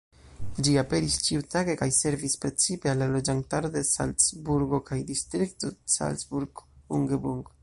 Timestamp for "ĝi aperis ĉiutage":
0.67-1.75